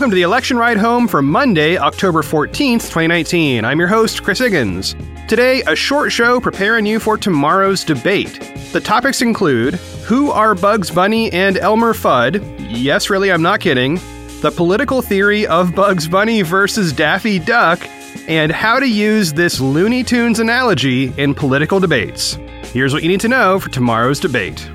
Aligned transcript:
welcome 0.00 0.10
to 0.10 0.14
the 0.14 0.22
election 0.22 0.56
ride 0.56 0.78
home 0.78 1.06
for 1.06 1.20
Monday, 1.20 1.76
October 1.76 2.22
14th, 2.22 2.88
2019. 2.88 3.66
I'm 3.66 3.78
your 3.78 3.86
host, 3.86 4.22
Chris 4.22 4.38
Higgins. 4.38 4.96
Today, 5.28 5.60
a 5.66 5.76
short 5.76 6.10
show 6.10 6.40
preparing 6.40 6.86
you 6.86 6.98
for 6.98 7.18
tomorrow's 7.18 7.84
debate. 7.84 8.40
The 8.72 8.80
topics 8.80 9.20
include 9.20 9.74
Who 10.06 10.30
are 10.30 10.54
Bugs 10.54 10.90
Bunny 10.90 11.30
and 11.34 11.58
Elmer 11.58 11.92
Fudd? 11.92 12.42
Yes, 12.70 13.10
really, 13.10 13.30
I'm 13.30 13.42
not 13.42 13.60
kidding. 13.60 13.96
The 14.40 14.50
political 14.50 15.02
theory 15.02 15.46
of 15.46 15.74
Bugs 15.74 16.08
Bunny 16.08 16.40
versus 16.40 16.94
Daffy 16.94 17.38
Duck, 17.38 17.86
and 18.26 18.50
how 18.50 18.80
to 18.80 18.86
use 18.86 19.34
this 19.34 19.60
Looney 19.60 20.02
Tunes 20.02 20.38
analogy 20.38 21.12
in 21.18 21.34
political 21.34 21.78
debates. 21.78 22.38
Here's 22.72 22.94
what 22.94 23.02
you 23.02 23.10
need 23.10 23.20
to 23.20 23.28
know 23.28 23.60
for 23.60 23.68
tomorrow's 23.68 24.18
debate. 24.18 24.66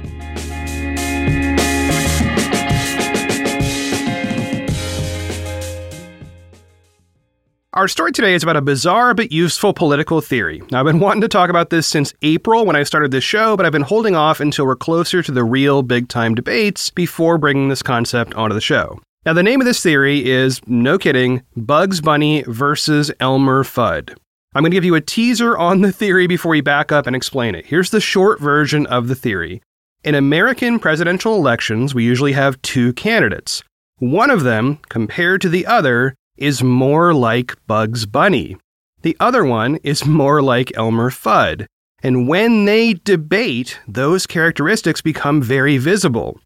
Our 7.76 7.90
story 7.90 8.14
today 8.14 8.36
is 8.36 8.42
about 8.42 8.56
a 8.56 8.62
bizarre 8.62 9.14
but 9.14 9.34
useful 9.34 9.74
political 9.74 10.22
theory. 10.22 10.64
Now, 10.72 10.80
I've 10.80 10.86
been 10.86 11.00
wanting 11.02 11.20
to 11.20 11.28
talk 11.28 11.50
about 11.50 11.72
this 11.72 11.86
since 11.86 12.14
April 12.22 12.66
when 12.66 12.78
I 12.78 12.84
started 12.84 13.12
this 13.12 13.26
show, 13.26 13.58
but 13.58 13.66
I've 13.66 13.74
been 13.74 13.82
holding 13.82 14.16
off 14.16 14.40
until 14.40 14.66
we're 14.66 14.78
closer 14.78 15.22
to 15.22 15.32
the 15.34 15.44
real 15.44 15.84
big 15.84 16.08
time 16.08 16.36
debates 16.36 16.90
before 16.90 17.38
bringing 17.38 17.68
this 17.68 17.84
concept 17.84 18.34
onto 18.36 18.54
the 18.54 18.62
show. 18.62 19.02
Now, 19.26 19.34
the 19.34 19.44
name 19.44 19.60
of 19.60 19.66
this 19.66 19.84
theory 19.84 20.26
is, 20.26 20.62
no 20.66 20.98
kidding, 20.98 21.44
Bugs 21.58 22.00
Bunny 22.00 22.46
versus 22.48 23.12
Elmer 23.20 23.66
Fudd. 23.66 24.16
I'm 24.54 24.62
going 24.62 24.72
to 24.72 24.76
give 24.76 24.86
you 24.86 24.96
a 24.96 25.02
teaser 25.02 25.58
on 25.58 25.82
the 25.82 25.92
theory 25.92 26.28
before 26.28 26.52
we 26.52 26.62
back 26.62 26.94
up 26.94 27.08
and 27.08 27.16
explain 27.16 27.56
it. 27.56 27.66
Here's 27.66 27.90
the 27.90 28.00
short 28.00 28.40
version 28.40 28.86
of 28.86 29.10
the 29.10 29.16
theory. 29.16 29.62
In 30.06 30.16
American 30.16 30.80
presidential 30.80 31.36
elections, 31.36 31.94
we 31.94 32.06
usually 32.06 32.32
have 32.32 32.62
two 32.62 32.94
candidates. 32.94 33.64
One 33.98 34.30
of 34.30 34.44
them, 34.44 34.80
compared 34.88 35.42
to 35.42 35.50
the 35.50 35.66
other, 35.66 36.16
is 36.38 36.64
more 36.64 37.14
like 37.14 37.55
Bugs 37.67 38.05
Bunny. 38.05 38.58
The 39.02 39.16
other 39.19 39.45
one 39.45 39.78
is 39.78 40.05
more 40.05 40.42
like 40.42 40.75
Elmer 40.75 41.09
Fudd. 41.09 41.67
And 42.02 42.27
when 42.27 42.66
they 42.66 42.94
debate, 42.94 43.80
those 43.88 44.27
characteristics 44.27 45.02
become 45.02 45.42
very 45.42 45.77
visible. 45.77 46.39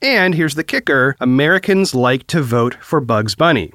And 0.00 0.34
here's 0.34 0.54
the 0.54 0.64
kicker 0.64 1.16
Americans 1.20 1.94
like 1.94 2.26
to 2.28 2.42
vote 2.42 2.76
for 2.80 3.00
Bugs 3.00 3.34
Bunny. 3.34 3.72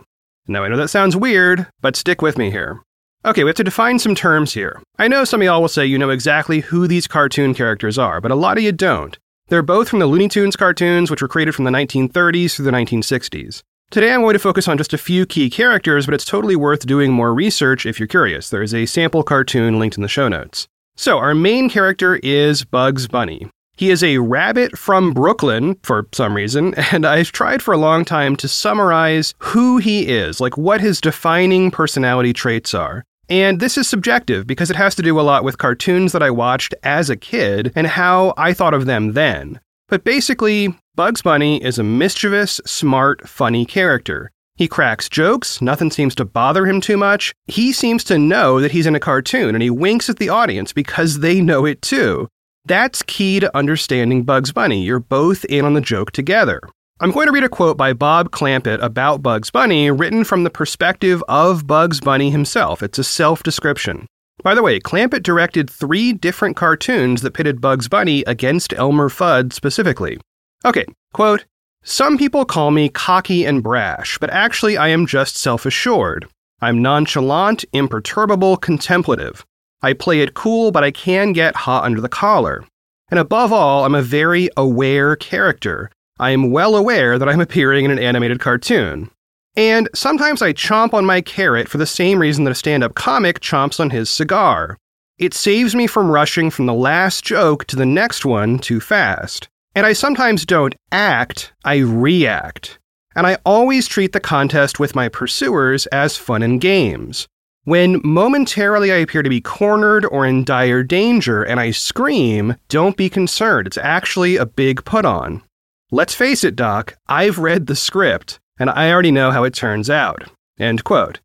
Now, 0.47 0.63
I 0.63 0.67
know 0.67 0.77
that 0.77 0.89
sounds 0.89 1.15
weird, 1.15 1.67
but 1.81 1.95
stick 1.95 2.21
with 2.21 2.37
me 2.37 2.51
here. 2.51 2.81
Okay, 3.25 3.43
we 3.43 3.49
have 3.49 3.57
to 3.57 3.63
define 3.63 3.99
some 3.99 4.15
terms 4.15 4.53
here. 4.53 4.81
I 4.97 5.07
know 5.07 5.25
some 5.25 5.41
of 5.41 5.45
y'all 5.45 5.61
will 5.61 5.67
say 5.67 5.85
you 5.85 5.97
know 5.97 6.09
exactly 6.09 6.61
who 6.61 6.87
these 6.87 7.07
cartoon 7.07 7.53
characters 7.53 7.97
are, 7.97 8.21
but 8.21 8.31
a 8.31 8.35
lot 8.35 8.57
of 8.57 8.63
you 8.63 8.71
don't. 8.71 9.17
They're 9.49 9.61
both 9.61 9.89
from 9.89 9.99
the 9.99 10.05
Looney 10.05 10.29
Tunes 10.29 10.55
cartoons, 10.55 11.11
which 11.11 11.21
were 11.21 11.27
created 11.27 11.53
from 11.53 11.65
the 11.65 11.71
1930s 11.71 12.55
through 12.55 12.65
the 12.65 12.71
1960s. 12.71 13.61
Today 13.91 14.13
I'm 14.13 14.21
going 14.21 14.33
to 14.33 14.39
focus 14.39 14.67
on 14.67 14.77
just 14.77 14.93
a 14.93 14.99
few 14.99 15.25
key 15.25 15.49
characters, 15.49 16.05
but 16.05 16.13
it's 16.13 16.23
totally 16.23 16.55
worth 16.55 16.85
doing 16.85 17.11
more 17.11 17.33
research 17.33 17.87
if 17.87 17.99
you're 17.99 18.05
curious. 18.05 18.51
There 18.51 18.61
is 18.61 18.71
a 18.71 18.85
sample 18.85 19.23
cartoon 19.23 19.79
linked 19.79 19.97
in 19.97 20.03
the 20.03 20.07
show 20.07 20.27
notes. 20.27 20.67
So, 20.95 21.17
our 21.17 21.33
main 21.33 21.71
character 21.71 22.17
is 22.21 22.63
Bugs 22.63 23.07
Bunny. 23.07 23.47
He 23.77 23.89
is 23.89 24.03
a 24.03 24.19
rabbit 24.19 24.77
from 24.77 25.11
Brooklyn 25.11 25.75
for 25.81 26.07
some 26.13 26.35
reason, 26.35 26.75
and 26.91 27.03
I've 27.03 27.31
tried 27.31 27.63
for 27.63 27.73
a 27.73 27.79
long 27.79 28.05
time 28.05 28.35
to 28.35 28.47
summarize 28.47 29.33
who 29.39 29.79
he 29.79 30.07
is, 30.07 30.39
like 30.39 30.55
what 30.55 30.81
his 30.81 31.01
defining 31.01 31.71
personality 31.71 32.31
traits 32.31 32.75
are. 32.75 33.03
And 33.27 33.59
this 33.59 33.75
is 33.75 33.89
subjective 33.89 34.45
because 34.45 34.69
it 34.69 34.75
has 34.75 34.93
to 34.95 35.01
do 35.01 35.19
a 35.19 35.21
lot 35.21 35.43
with 35.43 35.57
cartoons 35.57 36.11
that 36.11 36.21
I 36.21 36.29
watched 36.29 36.75
as 36.83 37.09
a 37.09 37.17
kid 37.17 37.71
and 37.75 37.87
how 37.87 38.35
I 38.37 38.53
thought 38.53 38.75
of 38.75 38.85
them 38.85 39.13
then. 39.13 39.59
But 39.87 40.03
basically, 40.03 40.77
Bugs 40.99 41.21
Bunny 41.21 41.63
is 41.63 41.79
a 41.79 41.83
mischievous, 41.83 42.59
smart, 42.65 43.25
funny 43.25 43.65
character. 43.65 44.31
He 44.57 44.67
cracks 44.67 45.07
jokes, 45.07 45.61
nothing 45.61 45.91
seems 45.91 46.13
to 46.15 46.25
bother 46.25 46.65
him 46.65 46.81
too 46.81 46.97
much. 46.97 47.31
He 47.47 47.71
seems 47.71 48.03
to 48.03 48.17
know 48.17 48.59
that 48.59 48.73
he's 48.73 48.85
in 48.85 48.95
a 48.95 48.99
cartoon 48.99 49.55
and 49.55 49.63
he 49.63 49.69
winks 49.69 50.09
at 50.09 50.17
the 50.17 50.27
audience 50.27 50.73
because 50.73 51.19
they 51.21 51.39
know 51.39 51.63
it 51.63 51.81
too. 51.81 52.27
That's 52.65 53.01
key 53.03 53.39
to 53.39 53.57
understanding 53.57 54.23
Bugs 54.23 54.51
Bunny. 54.51 54.83
You're 54.83 54.99
both 54.99 55.45
in 55.45 55.63
on 55.63 55.73
the 55.73 55.79
joke 55.79 56.11
together. 56.11 56.59
I'm 56.99 57.11
going 57.11 57.27
to 57.27 57.31
read 57.31 57.45
a 57.45 57.47
quote 57.47 57.77
by 57.77 57.93
Bob 57.93 58.31
Clampett 58.31 58.83
about 58.83 59.23
Bugs 59.23 59.51
Bunny, 59.51 59.89
written 59.89 60.25
from 60.25 60.43
the 60.43 60.49
perspective 60.49 61.23
of 61.29 61.65
Bugs 61.65 62.01
Bunny 62.01 62.29
himself. 62.29 62.83
It's 62.83 62.99
a 62.99 63.05
self 63.05 63.41
description. 63.41 64.05
By 64.43 64.53
the 64.53 64.63
way, 64.63 64.81
Clampett 64.81 65.23
directed 65.23 65.69
three 65.69 66.11
different 66.11 66.57
cartoons 66.57 67.21
that 67.21 67.33
pitted 67.33 67.61
Bugs 67.61 67.87
Bunny 67.87 68.23
against 68.23 68.73
Elmer 68.73 69.07
Fudd 69.07 69.53
specifically. 69.53 70.19
Okay, 70.65 70.85
quote 71.13 71.45
Some 71.83 72.17
people 72.17 72.43
call 72.43 72.71
me 72.71 72.89
cocky 72.89 73.45
and 73.45 73.63
brash, 73.63 74.17
but 74.17 74.29
actually 74.29 74.77
I 74.77 74.89
am 74.89 75.05
just 75.05 75.37
self 75.37 75.65
assured. 75.65 76.27
I'm 76.61 76.81
nonchalant, 76.81 77.63
imperturbable, 77.71 78.57
contemplative. 78.57 79.45
I 79.81 79.93
play 79.93 80.19
it 80.19 80.33
cool, 80.33 80.71
but 80.71 80.83
I 80.83 80.91
can 80.91 81.31
get 81.31 81.55
hot 81.55 81.85
under 81.85 82.01
the 82.01 82.09
collar. 82.09 82.65
And 83.09 83.19
above 83.19 83.53
all, 83.53 83.85
I'm 83.85 83.95
a 83.95 84.01
very 84.01 84.49
aware 84.57 85.15
character. 85.15 85.89
I 86.19 86.31
am 86.31 86.51
well 86.51 86.75
aware 86.75 87.17
that 87.17 87.29
I'm 87.29 87.39
appearing 87.39 87.85
in 87.85 87.91
an 87.91 87.99
animated 87.99 88.41
cartoon. 88.41 89.09
And 89.55 89.87
sometimes 89.95 90.41
I 90.41 90.51
chomp 90.51 90.93
on 90.93 91.05
my 91.05 91.21
carrot 91.21 91.69
for 91.69 91.77
the 91.77 91.85
same 91.85 92.19
reason 92.19 92.43
that 92.43 92.51
a 92.51 92.55
stand 92.55 92.83
up 92.83 92.95
comic 92.95 93.39
chomps 93.39 93.79
on 93.79 93.89
his 93.89 94.09
cigar. 94.09 94.77
It 95.17 95.33
saves 95.33 95.73
me 95.73 95.87
from 95.87 96.11
rushing 96.11 96.49
from 96.49 96.65
the 96.65 96.73
last 96.73 97.23
joke 97.23 97.65
to 97.65 97.77
the 97.77 97.85
next 97.85 98.25
one 98.25 98.59
too 98.59 98.81
fast. 98.81 99.47
And 99.75 99.85
I 99.85 99.93
sometimes 99.93 100.45
don't 100.45 100.75
act, 100.91 101.53
I 101.63 101.77
react. 101.77 102.79
And 103.15 103.27
I 103.27 103.37
always 103.45 103.87
treat 103.87 104.13
the 104.13 104.19
contest 104.19 104.79
with 104.79 104.95
my 104.95 105.09
pursuers 105.09 105.85
as 105.87 106.17
fun 106.17 106.41
and 106.41 106.59
games. 106.59 107.27
When 107.65 108.01
momentarily 108.03 108.91
I 108.91 108.97
appear 108.97 109.21
to 109.21 109.29
be 109.29 109.41
cornered 109.41 110.05
or 110.05 110.25
in 110.25 110.43
dire 110.43 110.81
danger 110.81 111.43
and 111.43 111.59
I 111.59 111.71
scream, 111.71 112.55
don't 112.67 112.97
be 112.97 113.09
concerned. 113.09 113.67
It's 113.67 113.77
actually 113.77 114.37
a 114.37 114.45
big 114.45 114.85
put 114.85 115.05
on. 115.05 115.43
Let's 115.91 116.15
face 116.15 116.43
it, 116.43 116.55
Doc, 116.55 116.95
I've 117.07 117.37
read 117.37 117.67
the 117.67 117.75
script 117.75 118.39
and 118.57 118.69
I 118.69 118.91
already 118.91 119.11
know 119.11 119.31
how 119.31 119.43
it 119.43 119.53
turns 119.53 119.89
out. 119.89 120.23
End 120.59 120.83
quote. 120.83 121.19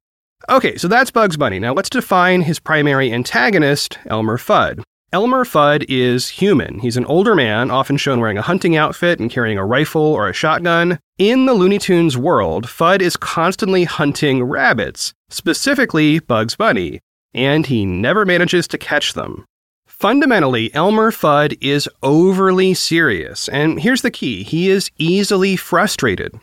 Okay, 0.48 0.76
so 0.76 0.88
that's 0.88 1.10
Bugs 1.10 1.36
Bunny. 1.36 1.58
Now 1.58 1.72
let's 1.72 1.88
define 1.88 2.42
his 2.42 2.58
primary 2.58 3.12
antagonist, 3.12 3.98
Elmer 4.06 4.36
Fudd. 4.36 4.82
Elmer 5.14 5.44
Fudd 5.44 5.84
is 5.88 6.28
human. 6.28 6.80
He's 6.80 6.96
an 6.96 7.04
older 7.04 7.36
man, 7.36 7.70
often 7.70 7.96
shown 7.96 8.18
wearing 8.18 8.36
a 8.36 8.42
hunting 8.42 8.74
outfit 8.74 9.20
and 9.20 9.30
carrying 9.30 9.58
a 9.58 9.64
rifle 9.64 10.02
or 10.02 10.28
a 10.28 10.32
shotgun. 10.32 10.98
In 11.18 11.46
the 11.46 11.54
Looney 11.54 11.78
Tunes 11.78 12.18
world, 12.18 12.66
Fudd 12.66 13.00
is 13.00 13.16
constantly 13.16 13.84
hunting 13.84 14.42
rabbits, 14.42 15.14
specifically 15.30 16.18
Bugs 16.18 16.56
Bunny, 16.56 16.98
and 17.32 17.64
he 17.64 17.86
never 17.86 18.24
manages 18.24 18.66
to 18.66 18.76
catch 18.76 19.12
them. 19.12 19.44
Fundamentally, 19.86 20.74
Elmer 20.74 21.12
Fudd 21.12 21.56
is 21.60 21.88
overly 22.02 22.74
serious, 22.74 23.48
and 23.50 23.80
here's 23.80 24.02
the 24.02 24.10
key 24.10 24.42
he 24.42 24.68
is 24.68 24.90
easily 24.98 25.54
frustrated. 25.54 26.34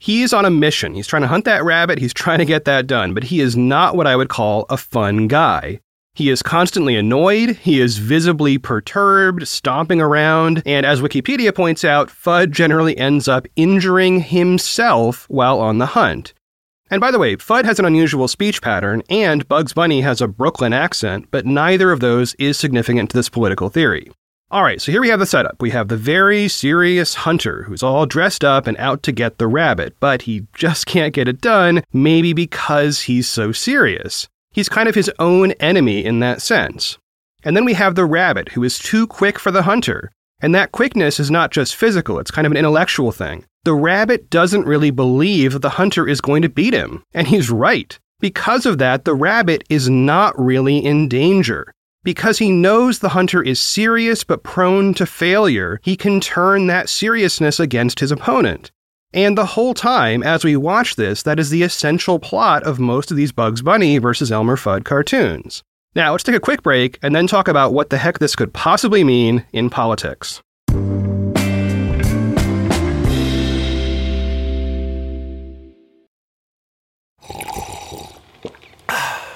He's 0.00 0.34
on 0.34 0.44
a 0.44 0.50
mission. 0.50 0.92
He's 0.92 1.06
trying 1.06 1.22
to 1.22 1.28
hunt 1.28 1.46
that 1.46 1.64
rabbit. 1.64 1.98
He's 1.98 2.12
trying 2.12 2.40
to 2.40 2.44
get 2.44 2.66
that 2.66 2.86
done, 2.86 3.14
but 3.14 3.24
he 3.24 3.40
is 3.40 3.56
not 3.56 3.96
what 3.96 4.06
I 4.06 4.16
would 4.16 4.28
call 4.28 4.66
a 4.68 4.76
fun 4.76 5.28
guy. 5.28 5.80
He 6.18 6.30
is 6.30 6.42
constantly 6.42 6.96
annoyed, 6.96 7.50
he 7.50 7.80
is 7.80 7.98
visibly 7.98 8.58
perturbed, 8.58 9.46
stomping 9.46 10.00
around, 10.00 10.64
and 10.66 10.84
as 10.84 11.00
Wikipedia 11.00 11.54
points 11.54 11.84
out, 11.84 12.08
Fudd 12.08 12.50
generally 12.50 12.98
ends 12.98 13.28
up 13.28 13.46
injuring 13.54 14.22
himself 14.22 15.30
while 15.30 15.60
on 15.60 15.78
the 15.78 15.86
hunt. 15.86 16.34
And 16.90 17.00
by 17.00 17.12
the 17.12 17.20
way, 17.20 17.36
Fudd 17.36 17.64
has 17.66 17.78
an 17.78 17.84
unusual 17.84 18.26
speech 18.26 18.60
pattern, 18.60 19.04
and 19.08 19.46
Bugs 19.46 19.72
Bunny 19.72 20.00
has 20.00 20.20
a 20.20 20.26
Brooklyn 20.26 20.72
accent, 20.72 21.28
but 21.30 21.46
neither 21.46 21.92
of 21.92 22.00
those 22.00 22.34
is 22.34 22.58
significant 22.58 23.10
to 23.10 23.16
this 23.16 23.28
political 23.28 23.68
theory. 23.68 24.10
All 24.50 24.64
right, 24.64 24.82
so 24.82 24.90
here 24.90 25.00
we 25.00 25.10
have 25.10 25.20
the 25.20 25.24
setup. 25.24 25.62
We 25.62 25.70
have 25.70 25.86
the 25.86 25.96
very 25.96 26.48
serious 26.48 27.14
hunter 27.14 27.62
who's 27.62 27.84
all 27.84 28.06
dressed 28.06 28.42
up 28.42 28.66
and 28.66 28.76
out 28.78 29.04
to 29.04 29.12
get 29.12 29.38
the 29.38 29.46
rabbit, 29.46 29.94
but 30.00 30.22
he 30.22 30.48
just 30.52 30.84
can't 30.84 31.14
get 31.14 31.28
it 31.28 31.40
done, 31.40 31.84
maybe 31.92 32.32
because 32.32 33.02
he's 33.02 33.28
so 33.28 33.52
serious. 33.52 34.26
He's 34.58 34.68
kind 34.68 34.88
of 34.88 34.96
his 34.96 35.08
own 35.20 35.52
enemy 35.60 36.04
in 36.04 36.18
that 36.18 36.42
sense. 36.42 36.98
And 37.44 37.56
then 37.56 37.64
we 37.64 37.74
have 37.74 37.94
the 37.94 38.04
rabbit 38.04 38.48
who 38.48 38.64
is 38.64 38.80
too 38.80 39.06
quick 39.06 39.38
for 39.38 39.52
the 39.52 39.62
hunter. 39.62 40.10
And 40.40 40.52
that 40.52 40.72
quickness 40.72 41.20
is 41.20 41.30
not 41.30 41.52
just 41.52 41.76
physical, 41.76 42.18
it's 42.18 42.32
kind 42.32 42.44
of 42.44 42.50
an 42.50 42.56
intellectual 42.56 43.12
thing. 43.12 43.44
The 43.62 43.74
rabbit 43.74 44.30
doesn't 44.30 44.66
really 44.66 44.90
believe 44.90 45.52
that 45.52 45.62
the 45.62 45.68
hunter 45.68 46.08
is 46.08 46.20
going 46.20 46.42
to 46.42 46.48
beat 46.48 46.74
him, 46.74 47.04
and 47.14 47.28
he's 47.28 47.52
right. 47.52 47.96
Because 48.18 48.66
of 48.66 48.78
that, 48.78 49.04
the 49.04 49.14
rabbit 49.14 49.62
is 49.70 49.88
not 49.88 50.36
really 50.36 50.84
in 50.84 51.08
danger. 51.08 51.72
Because 52.02 52.38
he 52.38 52.50
knows 52.50 52.98
the 52.98 53.10
hunter 53.10 53.40
is 53.40 53.60
serious 53.60 54.24
but 54.24 54.42
prone 54.42 54.92
to 54.94 55.06
failure, 55.06 55.78
he 55.84 55.94
can 55.94 56.18
turn 56.18 56.66
that 56.66 56.88
seriousness 56.88 57.60
against 57.60 58.00
his 58.00 58.10
opponent. 58.10 58.72
And 59.14 59.38
the 59.38 59.46
whole 59.46 59.72
time, 59.72 60.22
as 60.22 60.44
we 60.44 60.54
watch 60.56 60.96
this, 60.96 61.22
that 61.22 61.38
is 61.38 61.48
the 61.48 61.62
essential 61.62 62.18
plot 62.18 62.62
of 62.64 62.78
most 62.78 63.10
of 63.10 63.16
these 63.16 63.32
Bugs 63.32 63.62
Bunny 63.62 63.96
versus 63.98 64.30
Elmer 64.30 64.56
Fudd 64.56 64.84
cartoons. 64.84 65.62
Now, 65.94 66.12
let's 66.12 66.24
take 66.24 66.34
a 66.34 66.40
quick 66.40 66.62
break 66.62 66.98
and 67.02 67.16
then 67.16 67.26
talk 67.26 67.48
about 67.48 67.72
what 67.72 67.88
the 67.88 67.96
heck 67.96 68.18
this 68.18 68.36
could 68.36 68.52
possibly 68.52 69.04
mean 69.04 69.46
in 69.52 69.70
politics. 69.70 70.42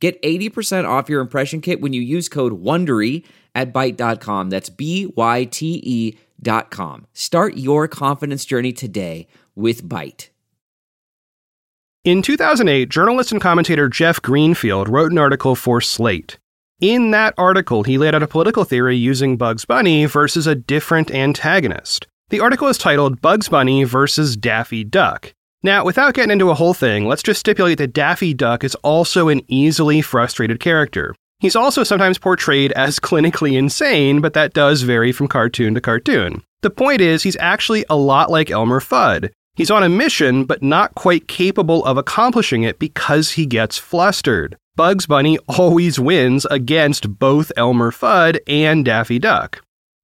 Get 0.00 0.20
80% 0.22 0.88
off 0.88 1.08
your 1.08 1.20
impression 1.20 1.60
kit 1.60 1.80
when 1.80 1.92
you 1.92 2.00
use 2.00 2.28
code 2.28 2.62
WONDERY 2.62 3.24
at 3.54 3.72
Byte.com. 3.72 4.50
That's 4.50 4.70
B 4.70 5.12
Y 5.14 5.44
T 5.44 5.80
E 5.84 6.18
dot 6.42 6.70
com. 6.70 7.06
Start 7.12 7.58
your 7.58 7.86
confidence 7.86 8.44
journey 8.44 8.72
today 8.72 9.26
with 9.54 9.86
Byte. 9.86 10.30
In 12.02 12.22
2008, 12.22 12.88
journalist 12.88 13.30
and 13.30 13.42
commentator 13.42 13.86
Jeff 13.90 14.22
Greenfield 14.22 14.88
wrote 14.88 15.12
an 15.12 15.18
article 15.18 15.54
for 15.54 15.82
Slate. 15.82 16.38
In 16.80 17.10
that 17.10 17.34
article, 17.36 17.82
he 17.82 17.98
laid 17.98 18.14
out 18.14 18.22
a 18.22 18.26
political 18.26 18.64
theory 18.64 18.96
using 18.96 19.36
Bugs 19.36 19.66
Bunny 19.66 20.06
versus 20.06 20.46
a 20.46 20.54
different 20.54 21.10
antagonist. 21.10 22.06
The 22.30 22.40
article 22.40 22.68
is 22.68 22.78
titled 22.78 23.20
Bugs 23.20 23.50
Bunny 23.50 23.84
versus 23.84 24.34
Daffy 24.34 24.82
Duck. 24.82 25.34
Now, 25.62 25.84
without 25.84 26.14
getting 26.14 26.30
into 26.30 26.48
a 26.48 26.54
whole 26.54 26.72
thing, 26.72 27.06
let's 27.06 27.22
just 27.22 27.40
stipulate 27.40 27.76
that 27.78 27.92
Daffy 27.92 28.32
Duck 28.32 28.64
is 28.64 28.74
also 28.76 29.28
an 29.28 29.42
easily 29.46 30.00
frustrated 30.00 30.58
character. 30.58 31.14
He's 31.38 31.56
also 31.56 31.84
sometimes 31.84 32.18
portrayed 32.18 32.72
as 32.72 32.98
clinically 33.00 33.58
insane, 33.58 34.22
but 34.22 34.32
that 34.32 34.54
does 34.54 34.82
vary 34.82 35.12
from 35.12 35.28
cartoon 35.28 35.74
to 35.74 35.80
cartoon. 35.80 36.42
The 36.62 36.70
point 36.70 37.02
is, 37.02 37.22
he's 37.22 37.36
actually 37.40 37.84
a 37.90 37.96
lot 37.96 38.30
like 38.30 38.50
Elmer 38.50 38.80
Fudd. 38.80 39.30
He's 39.54 39.70
on 39.70 39.82
a 39.82 39.88
mission, 39.90 40.44
but 40.44 40.62
not 40.62 40.94
quite 40.94 41.28
capable 41.28 41.84
of 41.84 41.98
accomplishing 41.98 42.62
it 42.62 42.78
because 42.78 43.32
he 43.32 43.44
gets 43.44 43.76
flustered. 43.76 44.56
Bugs 44.76 45.04
Bunny 45.04 45.38
always 45.48 46.00
wins 46.00 46.46
against 46.46 47.18
both 47.18 47.52
Elmer 47.56 47.90
Fudd 47.90 48.38
and 48.46 48.82
Daffy 48.82 49.18
Duck. 49.18 49.60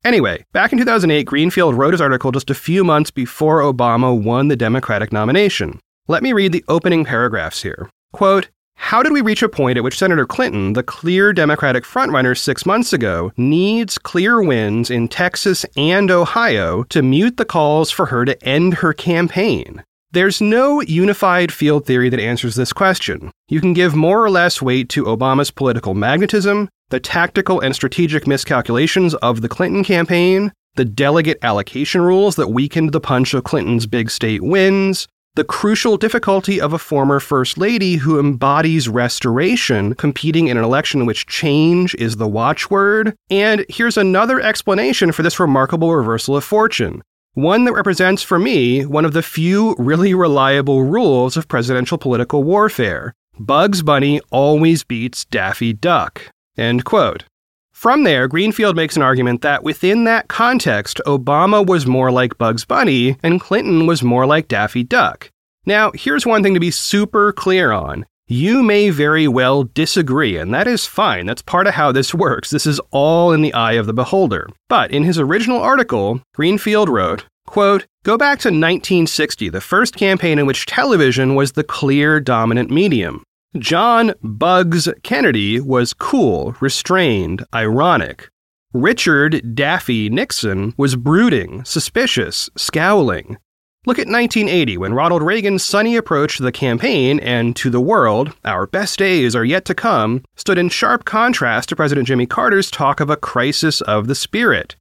Anyway, 0.06 0.44
back 0.52 0.70
in 0.70 0.78
2008, 0.78 1.24
Greenfield 1.24 1.74
wrote 1.74 1.92
his 1.92 2.00
article 2.00 2.30
just 2.30 2.48
a 2.48 2.54
few 2.54 2.84
months 2.84 3.10
before 3.10 3.58
Obama 3.58 4.16
won 4.16 4.46
the 4.46 4.54
Democratic 4.54 5.12
nomination. 5.12 5.80
Let 6.06 6.22
me 6.22 6.32
read 6.32 6.52
the 6.52 6.64
opening 6.68 7.04
paragraphs 7.04 7.60
here. 7.60 7.90
Quote, 8.12 8.48
how 8.76 9.02
did 9.02 9.10
we 9.10 9.20
reach 9.20 9.42
a 9.42 9.48
point 9.48 9.78
at 9.78 9.82
which 9.82 9.98
Senator 9.98 10.24
Clinton, 10.24 10.74
the 10.74 10.84
clear 10.84 11.32
Democratic 11.32 11.82
frontrunner 11.82 12.38
six 12.38 12.64
months 12.64 12.92
ago, 12.92 13.32
needs 13.36 13.98
clear 13.98 14.40
wins 14.40 14.92
in 14.92 15.08
Texas 15.08 15.66
and 15.76 16.08
Ohio 16.08 16.84
to 16.84 17.02
mute 17.02 17.36
the 17.36 17.44
calls 17.44 17.90
for 17.90 18.06
her 18.06 18.24
to 18.24 18.40
end 18.44 18.74
her 18.74 18.92
campaign? 18.92 19.82
There's 20.16 20.40
no 20.40 20.80
unified 20.80 21.52
field 21.52 21.84
theory 21.84 22.08
that 22.08 22.18
answers 22.18 22.54
this 22.54 22.72
question. 22.72 23.30
You 23.50 23.60
can 23.60 23.74
give 23.74 23.94
more 23.94 24.24
or 24.24 24.30
less 24.30 24.62
weight 24.62 24.88
to 24.88 25.04
Obama's 25.04 25.50
political 25.50 25.92
magnetism, 25.92 26.70
the 26.88 26.98
tactical 26.98 27.60
and 27.60 27.74
strategic 27.74 28.26
miscalculations 28.26 29.14
of 29.16 29.42
the 29.42 29.48
Clinton 29.50 29.84
campaign, 29.84 30.52
the 30.76 30.86
delegate 30.86 31.36
allocation 31.42 32.00
rules 32.00 32.36
that 32.36 32.48
weakened 32.48 32.92
the 32.92 33.00
punch 33.00 33.34
of 33.34 33.44
Clinton's 33.44 33.84
big 33.84 34.08
state 34.10 34.42
wins, 34.42 35.06
the 35.34 35.44
crucial 35.44 35.98
difficulty 35.98 36.62
of 36.62 36.72
a 36.72 36.78
former 36.78 37.20
First 37.20 37.58
Lady 37.58 37.96
who 37.96 38.18
embodies 38.18 38.88
restoration, 38.88 39.94
competing 39.96 40.48
in 40.48 40.56
an 40.56 40.64
election 40.64 41.00
in 41.00 41.06
which 41.06 41.26
change 41.26 41.94
is 41.96 42.16
the 42.16 42.26
watchword. 42.26 43.14
And 43.28 43.66
here's 43.68 43.98
another 43.98 44.40
explanation 44.40 45.12
for 45.12 45.22
this 45.22 45.38
remarkable 45.38 45.94
reversal 45.94 46.38
of 46.38 46.44
fortune. 46.44 47.02
One 47.36 47.66
that 47.66 47.74
represents 47.74 48.22
for 48.22 48.38
me 48.38 48.86
one 48.86 49.04
of 49.04 49.12
the 49.12 49.22
few 49.22 49.74
really 49.78 50.14
reliable 50.14 50.84
rules 50.84 51.36
of 51.36 51.48
presidential 51.48 51.98
political 51.98 52.42
warfare. 52.42 53.12
Bugs 53.38 53.82
Bunny 53.82 54.22
always 54.30 54.84
beats 54.84 55.26
Daffy 55.26 55.74
Duck. 55.74 56.30
End 56.56 56.86
quote. 56.86 57.24
From 57.72 58.04
there, 58.04 58.26
Greenfield 58.26 58.74
makes 58.74 58.96
an 58.96 59.02
argument 59.02 59.42
that 59.42 59.62
within 59.62 60.04
that 60.04 60.28
context, 60.28 60.98
Obama 61.06 61.64
was 61.66 61.86
more 61.86 62.10
like 62.10 62.38
Bugs 62.38 62.64
Bunny 62.64 63.18
and 63.22 63.38
Clinton 63.38 63.86
was 63.86 64.02
more 64.02 64.24
like 64.24 64.48
Daffy 64.48 64.82
Duck. 64.82 65.30
Now, 65.66 65.92
here's 65.94 66.24
one 66.24 66.42
thing 66.42 66.54
to 66.54 66.60
be 66.60 66.70
super 66.70 67.34
clear 67.34 67.70
on. 67.70 68.06
You 68.28 68.64
may 68.64 68.90
very 68.90 69.28
well 69.28 69.62
disagree, 69.62 70.36
and 70.36 70.52
that 70.52 70.66
is 70.66 70.84
fine. 70.84 71.26
That's 71.26 71.42
part 71.42 71.68
of 71.68 71.74
how 71.74 71.92
this 71.92 72.12
works. 72.12 72.50
This 72.50 72.66
is 72.66 72.80
all 72.90 73.32
in 73.32 73.40
the 73.40 73.54
eye 73.54 73.74
of 73.74 73.86
the 73.86 73.92
beholder. 73.92 74.48
But 74.68 74.90
in 74.90 75.04
his 75.04 75.16
original 75.16 75.60
article, 75.60 76.20
Greenfield 76.34 76.88
wrote, 76.88 77.24
quote, 77.46 77.86
Go 78.04 78.18
back 78.18 78.40
to 78.40 78.48
1960, 78.48 79.48
the 79.50 79.60
first 79.60 79.94
campaign 79.94 80.40
in 80.40 80.46
which 80.46 80.66
television 80.66 81.36
was 81.36 81.52
the 81.52 81.62
clear 81.62 82.18
dominant 82.18 82.68
medium. 82.68 83.22
John 83.58 84.12
Bugs 84.24 84.88
Kennedy 85.04 85.60
was 85.60 85.94
cool, 85.94 86.56
restrained, 86.58 87.44
ironic. 87.54 88.28
Richard 88.72 89.54
Daffy 89.54 90.10
Nixon 90.10 90.74
was 90.76 90.96
brooding, 90.96 91.64
suspicious, 91.64 92.50
scowling. 92.56 93.38
Look 93.86 94.00
at 94.00 94.08
1980 94.08 94.78
when 94.78 94.94
Ronald 94.94 95.22
Reagan's 95.22 95.64
sunny 95.64 95.94
approach 95.94 96.38
to 96.38 96.42
the 96.42 96.50
campaign 96.50 97.20
and 97.20 97.54
to 97.54 97.70
the 97.70 97.80
world, 97.80 98.32
our 98.44 98.66
best 98.66 98.98
days 98.98 99.36
are 99.36 99.44
yet 99.44 99.64
to 99.66 99.76
come, 99.76 100.24
stood 100.34 100.58
in 100.58 100.70
sharp 100.70 101.04
contrast 101.04 101.68
to 101.68 101.76
President 101.76 102.08
Jimmy 102.08 102.26
Carter's 102.26 102.68
talk 102.68 102.98
of 102.98 103.10
a 103.10 103.16
crisis 103.16 103.80
of 103.82 104.08
the 104.08 104.16
spirit. 104.16 104.74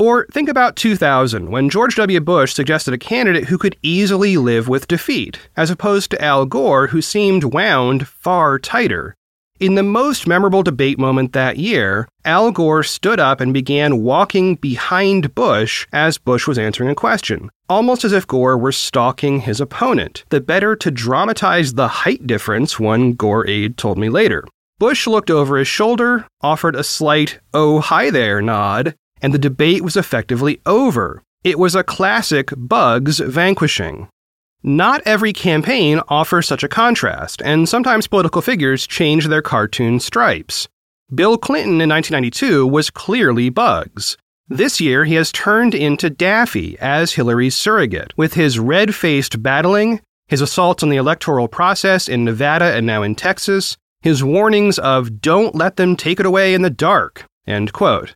Or 0.00 0.26
think 0.32 0.48
about 0.48 0.74
2000, 0.74 1.48
when 1.48 1.70
George 1.70 1.94
W. 1.94 2.18
Bush 2.18 2.52
suggested 2.52 2.92
a 2.92 2.98
candidate 2.98 3.44
who 3.44 3.56
could 3.56 3.76
easily 3.82 4.36
live 4.36 4.66
with 4.66 4.88
defeat, 4.88 5.38
as 5.56 5.70
opposed 5.70 6.10
to 6.10 6.20
Al 6.20 6.44
Gore, 6.44 6.88
who 6.88 7.00
seemed 7.00 7.44
wound 7.44 8.08
far 8.08 8.58
tighter. 8.58 9.14
In 9.60 9.74
the 9.74 9.82
most 9.82 10.26
memorable 10.26 10.62
debate 10.62 10.98
moment 10.98 11.34
that 11.34 11.58
year, 11.58 12.08
Al 12.24 12.50
Gore 12.50 12.82
stood 12.82 13.20
up 13.20 13.42
and 13.42 13.52
began 13.52 14.02
walking 14.02 14.54
behind 14.54 15.34
Bush 15.34 15.86
as 15.92 16.16
Bush 16.16 16.46
was 16.46 16.56
answering 16.56 16.88
a 16.88 16.94
question, 16.94 17.50
almost 17.68 18.02
as 18.02 18.14
if 18.14 18.26
Gore 18.26 18.56
were 18.56 18.72
stalking 18.72 19.40
his 19.40 19.60
opponent, 19.60 20.24
the 20.30 20.40
better 20.40 20.74
to 20.76 20.90
dramatize 20.90 21.74
the 21.74 21.88
height 21.88 22.26
difference, 22.26 22.80
one 22.80 23.12
Gore 23.12 23.46
aide 23.46 23.76
told 23.76 23.98
me 23.98 24.08
later. 24.08 24.44
Bush 24.78 25.06
looked 25.06 25.30
over 25.30 25.58
his 25.58 25.68
shoulder, 25.68 26.26
offered 26.40 26.74
a 26.74 26.82
slight, 26.82 27.38
oh, 27.52 27.80
hi 27.80 28.08
there 28.08 28.40
nod, 28.40 28.94
and 29.20 29.34
the 29.34 29.38
debate 29.38 29.84
was 29.84 29.94
effectively 29.94 30.58
over. 30.64 31.22
It 31.44 31.58
was 31.58 31.74
a 31.74 31.84
classic 31.84 32.48
Bugs 32.56 33.18
vanquishing. 33.18 34.08
Not 34.62 35.00
every 35.06 35.32
campaign 35.32 36.00
offers 36.08 36.46
such 36.46 36.62
a 36.62 36.68
contrast, 36.68 37.40
and 37.42 37.66
sometimes 37.66 38.06
political 38.06 38.42
figures 38.42 38.86
change 38.86 39.26
their 39.26 39.40
cartoon 39.40 40.00
stripes. 40.00 40.68
Bill 41.14 41.38
Clinton 41.38 41.80
in 41.80 41.88
1992 41.88 42.66
was 42.66 42.90
clearly 42.90 43.48
Bugs. 43.48 44.18
This 44.48 44.80
year, 44.80 45.04
he 45.04 45.14
has 45.14 45.32
turned 45.32 45.74
into 45.74 46.10
Daffy 46.10 46.78
as 46.78 47.12
Hillary's 47.12 47.56
surrogate, 47.56 48.12
with 48.16 48.34
his 48.34 48.58
red 48.58 48.94
faced 48.94 49.42
battling, 49.42 50.02
his 50.28 50.40
assaults 50.42 50.82
on 50.82 50.90
the 50.90 50.96
electoral 50.96 51.48
process 51.48 52.08
in 52.08 52.24
Nevada 52.24 52.66
and 52.66 52.86
now 52.86 53.02
in 53.02 53.14
Texas, 53.14 53.76
his 54.02 54.22
warnings 54.22 54.78
of 54.78 55.20
don't 55.20 55.54
let 55.54 55.76
them 55.76 55.96
take 55.96 56.20
it 56.20 56.26
away 56.26 56.52
in 56.52 56.62
the 56.62 56.70
dark, 56.70 57.24
end 57.46 57.72
quote. 57.72 58.14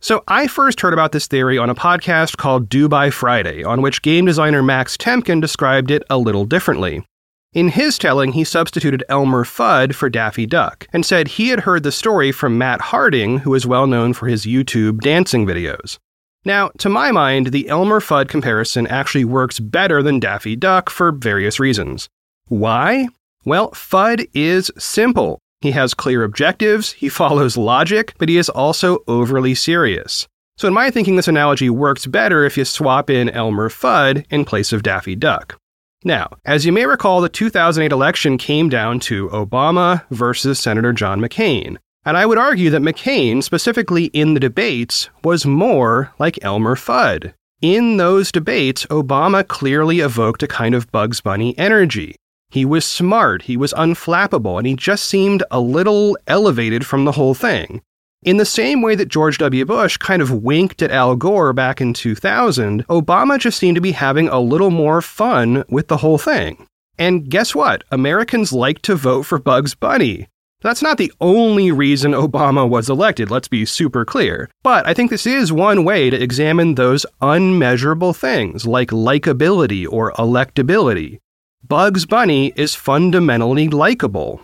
So 0.00 0.22
I 0.28 0.46
first 0.46 0.80
heard 0.80 0.92
about 0.92 1.10
this 1.10 1.26
theory 1.26 1.58
on 1.58 1.70
a 1.70 1.74
podcast 1.74 2.36
called 2.36 2.68
Do 2.68 2.88
By 2.88 3.10
Friday, 3.10 3.64
on 3.64 3.82
which 3.82 4.00
game 4.00 4.26
designer 4.26 4.62
Max 4.62 4.96
Temkin 4.96 5.40
described 5.40 5.90
it 5.90 6.04
a 6.08 6.18
little 6.18 6.44
differently. 6.44 7.04
In 7.52 7.70
his 7.70 7.98
telling, 7.98 8.32
he 8.32 8.44
substituted 8.44 9.02
Elmer 9.08 9.42
Fudd 9.44 9.96
for 9.96 10.08
Daffy 10.08 10.46
Duck 10.46 10.86
and 10.92 11.04
said 11.04 11.26
he 11.26 11.48
had 11.48 11.60
heard 11.60 11.82
the 11.82 11.90
story 11.90 12.30
from 12.30 12.56
Matt 12.58 12.80
Harding, 12.80 13.38
who 13.38 13.54
is 13.54 13.66
well 13.66 13.88
known 13.88 14.12
for 14.12 14.28
his 14.28 14.46
YouTube 14.46 15.00
dancing 15.00 15.44
videos. 15.44 15.98
Now, 16.44 16.68
to 16.78 16.88
my 16.88 17.10
mind, 17.10 17.48
the 17.48 17.68
Elmer 17.68 18.00
Fudd 18.00 18.28
comparison 18.28 18.86
actually 18.86 19.24
works 19.24 19.58
better 19.58 20.00
than 20.00 20.20
Daffy 20.20 20.54
Duck 20.54 20.90
for 20.90 21.10
various 21.10 21.58
reasons. 21.58 22.08
Why? 22.46 23.08
Well, 23.44 23.72
Fudd 23.72 24.28
is 24.32 24.70
simple. 24.78 25.40
He 25.60 25.72
has 25.72 25.94
clear 25.94 26.22
objectives, 26.22 26.92
he 26.92 27.08
follows 27.08 27.56
logic, 27.56 28.14
but 28.18 28.28
he 28.28 28.36
is 28.36 28.48
also 28.48 28.98
overly 29.08 29.54
serious. 29.54 30.28
So, 30.56 30.68
in 30.68 30.74
my 30.74 30.90
thinking, 30.90 31.16
this 31.16 31.28
analogy 31.28 31.70
works 31.70 32.06
better 32.06 32.44
if 32.44 32.56
you 32.56 32.64
swap 32.64 33.10
in 33.10 33.28
Elmer 33.28 33.68
Fudd 33.68 34.24
in 34.30 34.44
place 34.44 34.72
of 34.72 34.82
Daffy 34.82 35.14
Duck. 35.14 35.58
Now, 36.04 36.30
as 36.44 36.64
you 36.64 36.72
may 36.72 36.86
recall, 36.86 37.20
the 37.20 37.28
2008 37.28 37.90
election 37.90 38.38
came 38.38 38.68
down 38.68 39.00
to 39.00 39.28
Obama 39.30 40.04
versus 40.10 40.60
Senator 40.60 40.92
John 40.92 41.20
McCain. 41.20 41.76
And 42.04 42.16
I 42.16 42.24
would 42.24 42.38
argue 42.38 42.70
that 42.70 42.82
McCain, 42.82 43.42
specifically 43.42 44.06
in 44.06 44.34
the 44.34 44.40
debates, 44.40 45.10
was 45.24 45.44
more 45.44 46.12
like 46.18 46.42
Elmer 46.42 46.76
Fudd. 46.76 47.34
In 47.60 47.96
those 47.96 48.30
debates, 48.30 48.86
Obama 48.86 49.46
clearly 49.46 49.98
evoked 49.98 50.44
a 50.44 50.48
kind 50.48 50.76
of 50.76 50.90
Bugs 50.92 51.20
Bunny 51.20 51.58
energy. 51.58 52.14
He 52.50 52.64
was 52.64 52.84
smart, 52.84 53.42
he 53.42 53.56
was 53.56 53.74
unflappable, 53.74 54.56
and 54.58 54.66
he 54.66 54.74
just 54.74 55.04
seemed 55.04 55.42
a 55.50 55.60
little 55.60 56.16
elevated 56.26 56.86
from 56.86 57.04
the 57.04 57.12
whole 57.12 57.34
thing. 57.34 57.82
In 58.22 58.38
the 58.38 58.44
same 58.44 58.82
way 58.82 58.94
that 58.94 59.08
George 59.08 59.38
W. 59.38 59.64
Bush 59.64 59.96
kind 59.96 60.20
of 60.20 60.42
winked 60.42 60.82
at 60.82 60.90
Al 60.90 61.14
Gore 61.14 61.52
back 61.52 61.80
in 61.80 61.92
2000, 61.94 62.86
Obama 62.88 63.38
just 63.38 63.58
seemed 63.58 63.76
to 63.76 63.80
be 63.80 63.92
having 63.92 64.28
a 64.28 64.40
little 64.40 64.70
more 64.70 65.00
fun 65.00 65.64
with 65.68 65.88
the 65.88 65.98
whole 65.98 66.18
thing. 66.18 66.66
And 66.98 67.30
guess 67.30 67.54
what? 67.54 67.84
Americans 67.92 68.52
like 68.52 68.82
to 68.82 68.96
vote 68.96 69.22
for 69.22 69.38
Bugs 69.38 69.74
Bunny. 69.74 70.26
That's 70.60 70.82
not 70.82 70.98
the 70.98 71.12
only 71.20 71.70
reason 71.70 72.10
Obama 72.10 72.68
was 72.68 72.90
elected, 72.90 73.30
let's 73.30 73.46
be 73.46 73.64
super 73.64 74.04
clear. 74.04 74.50
But 74.64 74.84
I 74.84 74.94
think 74.94 75.10
this 75.10 75.24
is 75.24 75.52
one 75.52 75.84
way 75.84 76.10
to 76.10 76.20
examine 76.20 76.74
those 76.74 77.06
unmeasurable 77.20 78.14
things 78.14 78.66
like 78.66 78.90
likability 78.90 79.86
or 79.88 80.12
electability. 80.14 81.20
Bugs 81.66 82.06
Bunny 82.06 82.52
is 82.56 82.76
fundamentally 82.76 83.68
likable. 83.68 84.40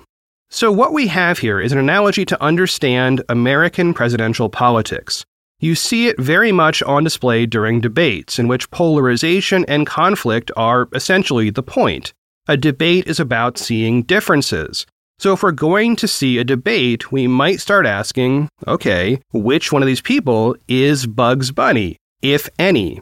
So, 0.50 0.72
what 0.72 0.92
we 0.92 1.06
have 1.06 1.38
here 1.38 1.60
is 1.60 1.72
an 1.72 1.78
analogy 1.78 2.24
to 2.26 2.42
understand 2.42 3.22
American 3.28 3.94
presidential 3.94 4.48
politics. 4.48 5.24
You 5.60 5.74
see 5.76 6.08
it 6.08 6.20
very 6.20 6.50
much 6.50 6.82
on 6.82 7.04
display 7.04 7.46
during 7.46 7.80
debates, 7.80 8.38
in 8.38 8.48
which 8.48 8.70
polarization 8.70 9.64
and 9.66 9.86
conflict 9.86 10.50
are 10.56 10.88
essentially 10.92 11.50
the 11.50 11.62
point. 11.62 12.12
A 12.48 12.56
debate 12.56 13.06
is 13.06 13.20
about 13.20 13.58
seeing 13.58 14.02
differences. 14.02 14.84
So, 15.18 15.32
if 15.32 15.42
we're 15.42 15.52
going 15.52 15.94
to 15.96 16.08
see 16.08 16.38
a 16.38 16.44
debate, 16.44 17.12
we 17.12 17.28
might 17.28 17.60
start 17.60 17.86
asking 17.86 18.48
okay, 18.66 19.20
which 19.32 19.72
one 19.72 19.82
of 19.82 19.86
these 19.86 20.02
people 20.02 20.56
is 20.66 21.06
Bugs 21.06 21.52
Bunny, 21.52 21.96
if 22.22 22.50
any? 22.58 23.00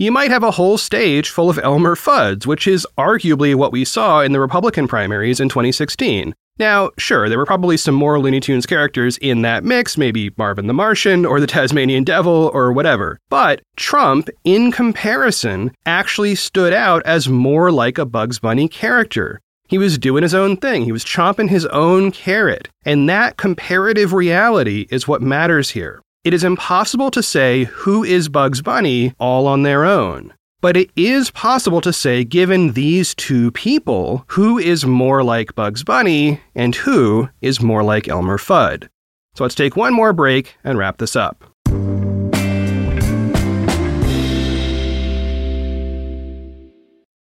You 0.00 0.10
might 0.10 0.30
have 0.30 0.42
a 0.42 0.52
whole 0.52 0.78
stage 0.78 1.28
full 1.28 1.50
of 1.50 1.58
Elmer 1.58 1.94
Fudds, 1.94 2.46
which 2.46 2.66
is 2.66 2.86
arguably 2.96 3.54
what 3.54 3.70
we 3.70 3.84
saw 3.84 4.22
in 4.22 4.32
the 4.32 4.40
Republican 4.40 4.88
primaries 4.88 5.40
in 5.40 5.50
2016. 5.50 6.34
Now, 6.58 6.88
sure, 6.96 7.28
there 7.28 7.36
were 7.36 7.44
probably 7.44 7.76
some 7.76 7.96
more 7.96 8.18
Looney 8.18 8.40
Tunes 8.40 8.64
characters 8.64 9.18
in 9.18 9.42
that 9.42 9.62
mix, 9.62 9.98
maybe 9.98 10.30
Marvin 10.38 10.68
the 10.68 10.72
Martian 10.72 11.26
or 11.26 11.38
the 11.38 11.46
Tasmanian 11.46 12.04
Devil 12.04 12.50
or 12.54 12.72
whatever. 12.72 13.18
But 13.28 13.60
Trump, 13.76 14.30
in 14.42 14.72
comparison, 14.72 15.70
actually 15.84 16.34
stood 16.34 16.72
out 16.72 17.02
as 17.04 17.28
more 17.28 17.70
like 17.70 17.98
a 17.98 18.06
Bugs 18.06 18.38
Bunny 18.38 18.68
character. 18.68 19.38
He 19.68 19.76
was 19.76 19.98
doing 19.98 20.22
his 20.22 20.32
own 20.32 20.56
thing. 20.56 20.84
He 20.84 20.92
was 20.92 21.04
chomping 21.04 21.50
his 21.50 21.66
own 21.66 22.10
carrot. 22.10 22.70
And 22.86 23.06
that 23.10 23.36
comparative 23.36 24.14
reality 24.14 24.86
is 24.90 25.06
what 25.06 25.20
matters 25.20 25.68
here. 25.68 26.00
It 26.22 26.34
is 26.34 26.44
impossible 26.44 27.10
to 27.12 27.22
say 27.22 27.64
who 27.64 28.04
is 28.04 28.28
Bugs 28.28 28.60
Bunny 28.60 29.14
all 29.18 29.46
on 29.46 29.62
their 29.62 29.86
own. 29.86 30.34
But 30.60 30.76
it 30.76 30.90
is 30.94 31.30
possible 31.30 31.80
to 31.80 31.94
say, 31.94 32.24
given 32.24 32.72
these 32.72 33.14
two 33.14 33.50
people, 33.52 34.24
who 34.26 34.58
is 34.58 34.84
more 34.84 35.24
like 35.24 35.54
Bugs 35.54 35.82
Bunny 35.82 36.42
and 36.54 36.74
who 36.74 37.30
is 37.40 37.62
more 37.62 37.82
like 37.82 38.06
Elmer 38.06 38.36
Fudd. 38.36 38.88
So 39.34 39.44
let's 39.44 39.54
take 39.54 39.76
one 39.76 39.94
more 39.94 40.12
break 40.12 40.56
and 40.62 40.76
wrap 40.76 40.98
this 40.98 41.16
up. 41.16 41.42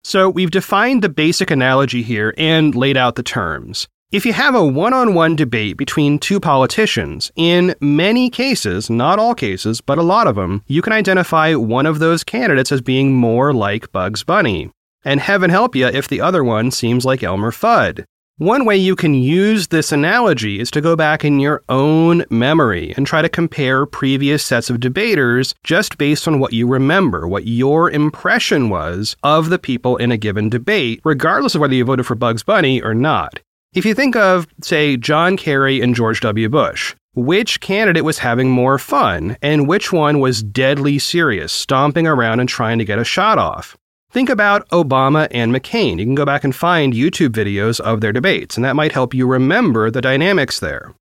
So 0.05 0.29
we've 0.29 0.51
defined 0.51 1.01
the 1.01 1.09
basic 1.09 1.51
analogy 1.51 2.01
here 2.01 2.33
and 2.37 2.73
laid 2.73 2.95
out 2.95 3.15
the 3.15 3.23
terms. 3.23 3.89
If 4.15 4.25
you 4.25 4.31
have 4.31 4.55
a 4.55 4.65
one 4.65 4.93
on 4.93 5.13
one 5.13 5.35
debate 5.35 5.75
between 5.75 6.19
two 6.19 6.39
politicians, 6.39 7.33
in 7.35 7.75
many 7.81 8.29
cases, 8.29 8.89
not 8.89 9.19
all 9.19 9.35
cases, 9.35 9.81
but 9.81 9.97
a 9.97 10.03
lot 10.03 10.25
of 10.25 10.37
them, 10.37 10.63
you 10.67 10.81
can 10.81 10.93
identify 10.93 11.53
one 11.53 11.85
of 11.85 11.99
those 11.99 12.23
candidates 12.23 12.71
as 12.71 12.79
being 12.79 13.13
more 13.13 13.53
like 13.53 13.91
Bugs 13.91 14.23
Bunny. 14.23 14.71
And 15.03 15.19
heaven 15.19 15.49
help 15.49 15.75
you 15.75 15.87
if 15.87 16.07
the 16.07 16.21
other 16.21 16.45
one 16.45 16.71
seems 16.71 17.03
like 17.03 17.23
Elmer 17.23 17.51
Fudd. 17.51 18.05
One 18.37 18.63
way 18.63 18.77
you 18.77 18.95
can 18.95 19.15
use 19.15 19.67
this 19.67 19.91
analogy 19.91 20.61
is 20.61 20.71
to 20.71 20.79
go 20.79 20.95
back 20.95 21.25
in 21.25 21.41
your 21.41 21.61
own 21.67 22.23
memory 22.29 22.93
and 22.95 23.05
try 23.05 23.21
to 23.21 23.27
compare 23.27 23.85
previous 23.85 24.45
sets 24.45 24.69
of 24.69 24.79
debaters 24.79 25.53
just 25.65 25.97
based 25.97 26.25
on 26.25 26.39
what 26.39 26.53
you 26.53 26.67
remember, 26.67 27.27
what 27.27 27.47
your 27.47 27.91
impression 27.91 28.69
was 28.69 29.17
of 29.23 29.49
the 29.49 29.59
people 29.59 29.97
in 29.97 30.13
a 30.13 30.17
given 30.17 30.47
debate, 30.47 31.01
regardless 31.03 31.53
of 31.53 31.59
whether 31.59 31.75
you 31.75 31.83
voted 31.83 32.05
for 32.05 32.15
Bugs 32.15 32.43
Bunny 32.43 32.81
or 32.81 32.93
not. 32.93 33.41
If 33.75 33.83
you 33.83 33.93
think 33.93 34.15
of, 34.15 34.47
say, 34.63 34.95
John 34.95 35.35
Kerry 35.35 35.81
and 35.81 35.93
George 35.93 36.21
W. 36.21 36.47
Bush, 36.47 36.95
which 37.13 37.59
candidate 37.59 38.05
was 38.05 38.19
having 38.19 38.49
more 38.49 38.79
fun 38.79 39.35
and 39.41 39.67
which 39.67 39.91
one 39.91 40.21
was 40.21 40.41
deadly 40.41 40.97
serious, 40.97 41.51
stomping 41.51 42.07
around 42.07 42.39
and 42.39 42.47
trying 42.47 42.79
to 42.79 42.85
get 42.85 42.99
a 42.99 43.03
shot 43.03 43.37
off? 43.37 43.75
Think 44.11 44.29
about 44.29 44.65
Obama 44.69 45.27
and 45.29 45.53
McCain. 45.53 45.99
You 45.99 46.05
can 46.05 46.15
go 46.15 46.23
back 46.23 46.45
and 46.45 46.55
find 46.55 46.93
YouTube 46.93 47.31
videos 47.31 47.81
of 47.81 47.99
their 47.99 48.13
debates, 48.13 48.55
and 48.55 48.63
that 48.63 48.77
might 48.77 48.93
help 48.93 49.13
you 49.13 49.27
remember 49.27 49.91
the 49.91 49.99
dynamics 49.99 50.61
there. 50.61 50.95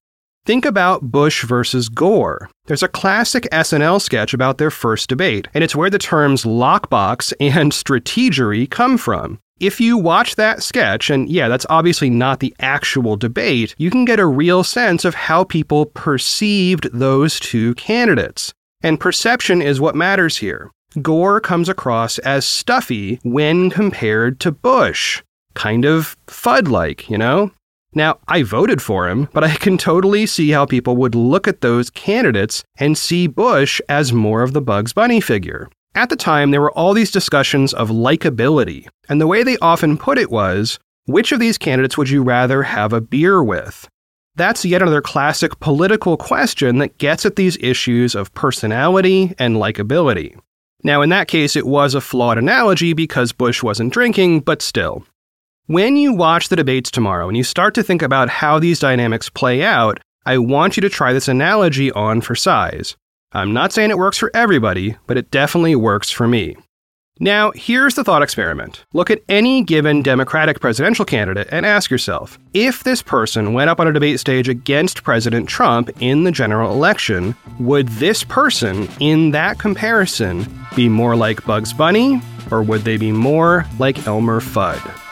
Think 0.45 0.65
about 0.65 1.13
Bush 1.13 1.45
versus 1.45 1.89
Gore. 1.89 2.51
There's 2.67 2.83
a 2.83 2.89
classic 2.89 3.45
SNL 3.53 4.03
sketch 4.03 4.35
about 4.35 4.59
their 4.59 4.73
first 4.73 5.09
debate, 5.09 5.47
and 5.55 5.63
it's 5.63 5.77
where 5.77 5.91
the 5.91 5.99
terms 6.01 6.43
lockbox 6.43 7.33
and 7.39 7.71
strategery 7.71 8.69
come 8.69 8.99
from. 8.99 9.39
If 9.61 9.81
you 9.81 9.97
watch 9.97 10.35
that 10.35 10.65
sketch, 10.65 11.11
and 11.11 11.29
yeah, 11.29 11.47
that's 11.47 11.67
obviously 11.71 12.11
not 12.11 12.41
the 12.41 12.55
actual 12.59 13.17
debate, 13.17 13.75
you 13.79 13.89
can 13.89 14.05
get 14.05 14.19
a 14.19 14.27
real 14.27 14.65
sense 14.65 15.05
of 15.05 15.15
how 15.15 15.45
people 15.45 15.87
perceived 15.87 16.89
those 16.93 17.39
two 17.39 17.75
candidates. 17.75 18.53
And 18.83 18.99
perception 18.99 19.63
is 19.63 19.81
what 19.81 19.95
matters 19.95 20.39
here. 20.39 20.73
Gore 21.01 21.41
comes 21.41 21.69
across 21.69 22.19
as 22.19 22.45
stuffy 22.45 23.21
when 23.23 23.71
compared 23.71 24.41
to 24.41 24.51
Bush. 24.51 25.23
Kind 25.55 25.85
of 25.85 26.17
Fudd 26.27 26.69
like, 26.69 27.09
you 27.09 27.17
know? 27.17 27.53
Now, 27.95 28.19
I 28.27 28.43
voted 28.43 28.83
for 28.83 29.09
him, 29.09 29.29
but 29.33 29.45
I 29.45 29.55
can 29.55 29.79
totally 29.79 30.27
see 30.27 30.51
how 30.51 30.67
people 30.67 30.97
would 30.97 31.15
look 31.15 31.47
at 31.47 31.61
those 31.61 31.91
candidates 31.91 32.65
and 32.79 32.99
see 32.99 33.29
Bush 33.29 33.81
as 33.89 34.13
more 34.13 34.43
of 34.43 34.53
the 34.53 34.61
Bugs 34.61 34.93
Bunny 34.93 35.21
figure. 35.21 35.69
At 35.97 36.09
the 36.09 36.17
time, 36.17 36.51
there 36.51 36.61
were 36.61 36.73
all 36.73 36.93
these 36.93 37.13
discussions 37.13 37.73
of 37.73 37.89
likability, 37.89 38.89
and 39.09 39.21
the 39.21 39.29
way 39.29 39.45
they 39.45 39.57
often 39.59 39.97
put 39.97 40.19
it 40.19 40.31
was 40.31 40.81
which 41.07 41.31
of 41.31 41.39
these 41.39 41.57
candidates 41.57 41.97
would 41.97 42.11
you 42.11 42.23
rather 42.23 42.65
have 42.65 42.93
a 42.93 43.01
beer 43.01 43.45
with? 43.45 43.89
That's 44.35 44.65
yet 44.65 44.83
another 44.83 45.01
classic 45.01 45.61
political 45.61 46.17
question 46.17 46.79
that 46.79 46.99
gets 46.99 47.25
at 47.25 47.37
these 47.37 47.57
issues 47.59 48.17
of 48.17 48.35
personality 48.35 49.35
and 49.39 49.57
likability. 49.57 50.37
Now, 50.83 51.01
in 51.03 51.11
that 51.11 51.29
case, 51.29 51.55
it 51.55 51.67
was 51.67 51.95
a 51.95 52.01
flawed 52.01 52.39
analogy 52.39 52.93
because 52.93 53.31
Bush 53.31 53.63
wasn't 53.63 53.93
drinking, 53.93 54.41
but 54.41 54.63
still. 54.63 55.07
When 55.67 55.97
you 55.97 56.13
watch 56.13 56.49
the 56.49 56.57
debates 56.57 56.91
tomorrow 56.91 57.29
and 57.29 57.37
you 57.37 57.45
start 57.45 57.73
to 57.75 57.85
think 57.85 58.03
about 58.03 58.29
how 58.29 58.59
these 58.59 58.81
dynamics 58.81 59.31
play 59.31 59.63
out, 59.63 60.01
I 60.27 60.39
want 60.39 60.77
you 60.77 60.81
to 60.81 60.89
try 60.89 61.13
this 61.13 61.29
analogy 61.29 61.93
on 61.93 62.21
for 62.21 62.35
size. 62.35 62.97
I'm 63.35 63.53
not 63.53 63.73
saying 63.73 63.91
it 63.91 63.99
works 63.99 64.17
for 64.17 64.31
everybody, 64.33 64.97
but 65.09 65.17
it 65.17 65.33
definitely 65.33 65.75
works 65.75 66.09
for 66.09 66.29
me. 66.29 66.57
Now, 67.19 67.51
here's 67.55 67.95
the 67.95 68.05
thought 68.05 68.23
experiment. 68.23 68.85
Look 68.93 69.11
at 69.11 69.23
any 69.29 69.63
given 69.63 70.03
Democratic 70.03 70.61
presidential 70.61 71.05
candidate 71.05 71.49
and 71.51 71.67
ask 71.67 71.91
yourself 71.91 72.39
if 72.55 72.85
this 72.85 73.03
person 73.03 73.53
went 73.53 73.71
up 73.71 73.81
on 73.81 73.89
a 73.89 73.93
debate 73.93 74.21
stage 74.21 74.49
against 74.49 75.03
President 75.03 75.49
Trump 75.49 75.91
in 76.01 76.23
the 76.23 76.33
general 76.33 76.73
election, 76.73 77.35
would 77.59 77.89
this 77.89 78.23
person 78.23 78.89
in 79.01 79.33
that 79.33 79.59
comparison 79.59 80.47
be 80.77 80.89
more 80.89 81.17
like 81.17 81.45
Bugs 81.45 81.73
Bunny 81.73 82.21
or 82.53 82.63
would 82.63 82.83
they 82.83 82.97
be 82.97 83.11
more 83.11 83.65
like 83.81 84.07
Elmer 84.07 84.41
Fudd? 84.41 85.04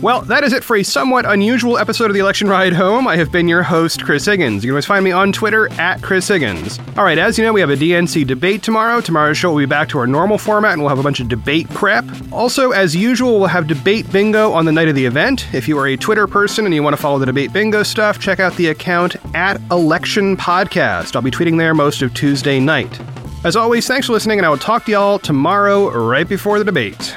Well, 0.00 0.20
that 0.22 0.44
is 0.44 0.52
it 0.52 0.62
for 0.62 0.76
a 0.76 0.84
somewhat 0.84 1.26
unusual 1.26 1.76
episode 1.76 2.04
of 2.04 2.14
the 2.14 2.20
Election 2.20 2.48
Ride 2.48 2.72
Home. 2.72 3.08
I 3.08 3.16
have 3.16 3.32
been 3.32 3.48
your 3.48 3.64
host, 3.64 4.04
Chris 4.04 4.26
Higgins. 4.26 4.62
You 4.62 4.68
can 4.68 4.74
always 4.74 4.86
find 4.86 5.04
me 5.04 5.10
on 5.10 5.32
Twitter 5.32 5.68
at 5.72 6.00
Chris 6.02 6.28
Higgins. 6.28 6.78
All 6.96 7.02
right, 7.02 7.18
as 7.18 7.36
you 7.36 7.44
know, 7.44 7.52
we 7.52 7.60
have 7.60 7.70
a 7.70 7.76
DNC 7.76 8.24
debate 8.24 8.62
tomorrow. 8.62 9.00
Tomorrow's 9.00 9.38
show 9.38 9.50
will 9.50 9.58
be 9.58 9.66
back 9.66 9.88
to 9.88 9.98
our 9.98 10.06
normal 10.06 10.38
format 10.38 10.74
and 10.74 10.82
we'll 10.82 10.88
have 10.88 11.00
a 11.00 11.02
bunch 11.02 11.18
of 11.18 11.26
debate 11.28 11.68
prep. 11.70 12.04
Also, 12.30 12.70
as 12.70 12.94
usual, 12.94 13.40
we'll 13.40 13.48
have 13.48 13.66
debate 13.66 14.08
bingo 14.12 14.52
on 14.52 14.66
the 14.66 14.72
night 14.72 14.86
of 14.86 14.94
the 14.94 15.04
event. 15.04 15.52
If 15.52 15.66
you 15.66 15.76
are 15.78 15.88
a 15.88 15.96
Twitter 15.96 16.28
person 16.28 16.64
and 16.64 16.72
you 16.72 16.82
want 16.84 16.94
to 16.94 17.02
follow 17.02 17.18
the 17.18 17.26
debate 17.26 17.52
bingo 17.52 17.82
stuff, 17.82 18.20
check 18.20 18.38
out 18.38 18.54
the 18.54 18.68
account 18.68 19.16
at 19.34 19.60
Election 19.72 20.36
Podcast. 20.36 21.16
I'll 21.16 21.22
be 21.22 21.32
tweeting 21.32 21.58
there 21.58 21.74
most 21.74 22.02
of 22.02 22.14
Tuesday 22.14 22.60
night. 22.60 23.00
As 23.42 23.56
always, 23.56 23.88
thanks 23.88 24.06
for 24.06 24.12
listening, 24.12 24.38
and 24.38 24.46
I 24.46 24.48
will 24.48 24.58
talk 24.58 24.84
to 24.84 24.92
y'all 24.92 25.18
tomorrow 25.18 25.90
right 25.90 26.28
before 26.28 26.60
the 26.60 26.64
debate. 26.64 27.16